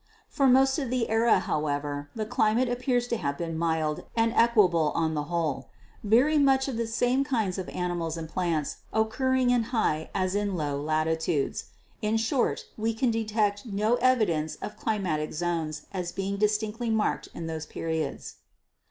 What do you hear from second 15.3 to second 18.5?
zones as being distinctly marked in those periods."